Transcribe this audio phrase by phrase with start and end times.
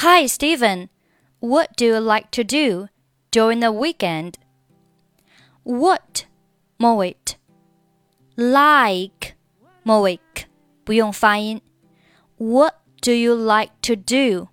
[0.00, 0.88] Hi, Steven.
[1.40, 2.88] What do you like to do
[3.30, 4.38] during the weekend?
[5.62, 6.24] What,
[6.78, 7.36] moit,
[8.34, 9.34] like
[9.82, 10.18] 末尾
[10.84, 11.60] 不用发音。
[12.38, 14.48] What do you like to do?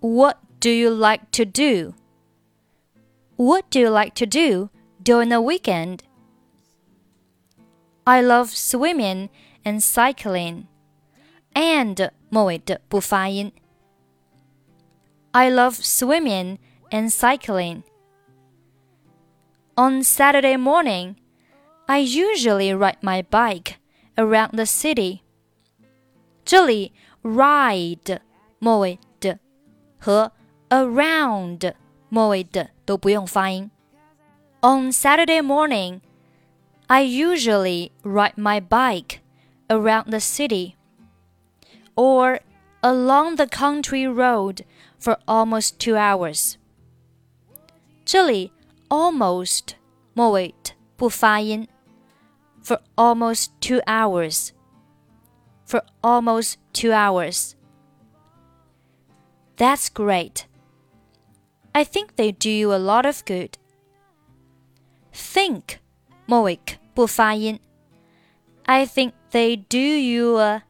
[0.00, 1.94] What do you like to do?
[3.36, 4.68] What do you like to do
[5.02, 6.00] during the weekend?
[8.04, 9.30] I love swimming
[9.64, 10.66] and cycling.
[11.54, 13.50] And moit 不发音.
[15.33, 16.57] I love swimming
[16.91, 17.83] and cycling.
[19.77, 21.15] On Saturday morning,
[21.87, 23.77] I usually ride my bike
[24.17, 25.21] around the city.
[26.43, 28.19] 这里 ride
[28.59, 29.39] 末尾的
[29.99, 30.31] 和
[30.69, 31.73] around
[32.09, 33.69] 末尾的都不用发音。
[34.61, 36.01] On Saturday morning,
[36.87, 39.19] I usually ride my bike
[39.69, 40.75] around the city
[41.95, 42.39] or
[42.81, 44.65] along the country road
[45.03, 46.55] for almost two hours.
[48.05, 48.51] 这里
[48.89, 49.75] almost
[50.13, 50.53] 末尾
[50.95, 51.67] 不发音。
[52.63, 54.49] For almost two hours.
[55.65, 57.53] For almost two hours.
[59.57, 60.45] That's great.
[61.71, 63.53] I think they do you a lot of good.
[65.13, 65.79] Think
[66.25, 66.59] 末尾
[66.93, 67.59] 不发音。
[68.63, 70.63] I think they do you a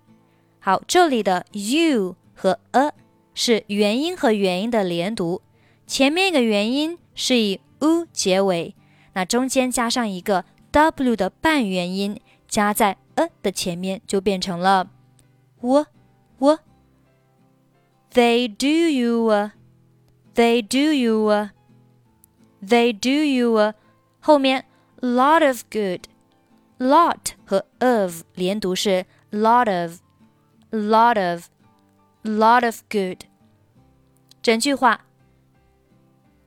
[0.59, 2.93] 好，这里的 you 和 a
[3.34, 5.42] 是元音和元音的连读，
[5.86, 8.74] 前面一个元音是以 u 结尾，
[9.12, 12.18] 那中间加上一个 w 的半元音，
[12.48, 14.88] 加在 a 的前面，就变成了
[15.60, 15.84] w
[16.38, 16.58] w。
[18.12, 19.52] They do you a,
[20.34, 21.50] they do you a,
[22.64, 23.74] they do you a，
[24.20, 24.64] 后面
[25.00, 29.98] lot of good，lot 和 of 连读是 lot of。
[30.74, 31.48] lot of,
[32.23, 33.25] lot of good.
[34.41, 35.01] 整句话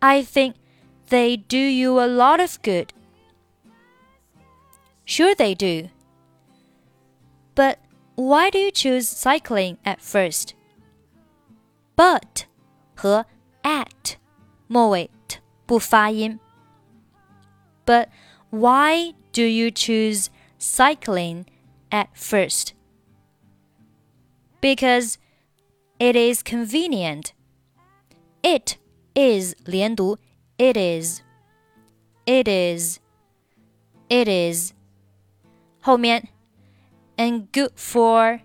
[0.01, 0.55] I think
[1.09, 2.92] they do you a lot of good.
[5.05, 5.91] Sure, they do.
[7.55, 7.78] But
[8.15, 10.55] why do you choose cycling at first?
[11.97, 12.47] But
[12.97, 13.27] 和
[13.62, 14.16] at
[14.69, 16.41] 末尾 t 不发音。
[17.84, 18.09] But
[18.50, 20.28] why do you choose
[20.59, 21.44] cycling
[21.91, 22.72] at first?
[24.62, 25.19] because
[25.99, 27.33] it is convenient.
[28.43, 28.77] It
[29.15, 30.19] is 连读
[30.59, 31.21] it is
[32.27, 32.99] it is
[34.09, 34.72] it is
[35.81, 36.28] 后面
[37.16, 38.41] and good for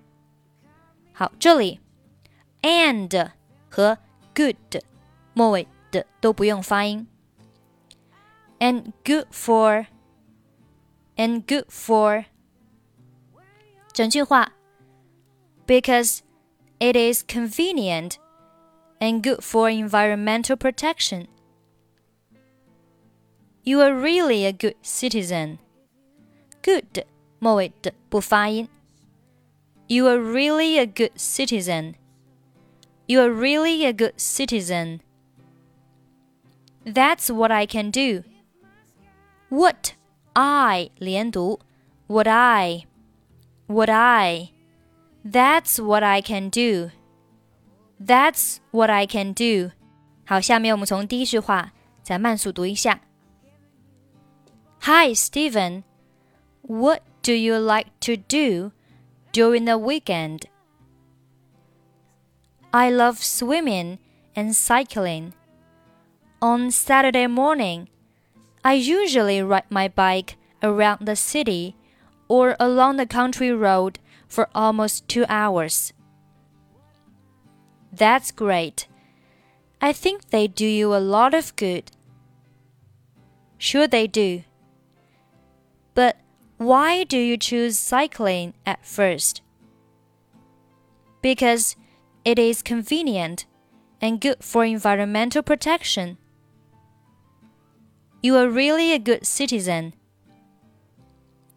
[1.13, 1.79] 好，这里
[2.61, 3.31] and
[3.69, 3.97] 和
[4.35, 4.83] good
[5.33, 7.07] 末尾的都不用发音。
[8.59, 9.87] and good for
[11.15, 12.25] and good for
[13.93, 14.53] 整句话。
[15.65, 16.19] because
[16.81, 18.19] it is convenient
[18.99, 21.27] and good for environmental protection.
[23.63, 25.59] You are really a good citizen.
[26.61, 27.05] Good
[27.39, 28.67] 末尾的不发音。
[29.87, 31.95] You are really a good citizen.
[33.05, 35.01] You are really a good citizen.
[36.85, 38.23] That's what I can do.
[39.49, 39.93] What
[40.33, 41.59] I 连读，
[42.07, 42.85] what I,
[43.67, 44.49] what I.
[45.24, 46.90] That's what I can do.
[48.00, 49.70] That's what I can do.
[50.24, 51.72] 好，下面我们从第一句话
[52.02, 53.00] 再慢速读一下。
[54.80, 55.84] Hi, Steven.
[56.62, 58.72] What do you like to do
[59.32, 60.42] during the weekend?
[62.70, 63.98] I love swimming
[64.34, 65.32] and cycling.
[66.40, 67.86] On Saturday morning,
[68.62, 71.74] I usually ride my bike around the city
[72.26, 74.00] or along the country road
[74.32, 75.92] for almost two hours.
[77.92, 78.88] That's great.
[79.78, 81.90] I think they do you a lot of good.
[83.58, 84.44] Sure, they do.
[85.92, 86.16] But
[86.56, 89.42] why do you choose cycling at first?
[91.20, 91.76] Because
[92.24, 93.44] it is convenient
[94.00, 96.16] and good for environmental protection.
[98.22, 99.92] You are really a good citizen.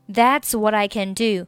[0.10, 1.48] That's what I can do.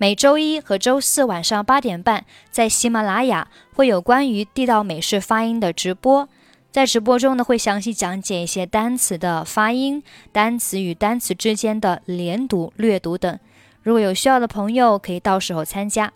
[0.00, 6.28] 每周一和周四晚上八点半，在喜马拉雅会有关于地道美式发音的直播。
[6.70, 10.00] 在直播中呢，会详细讲解一些单词的发音、
[10.30, 13.36] 单词与单词之间的连读、略读等。
[13.82, 16.12] 如果有需要的朋友，可以到时候参加。